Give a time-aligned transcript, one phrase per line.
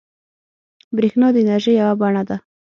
[0.95, 2.37] برېښنا د انرژۍ یوه بڼه ده.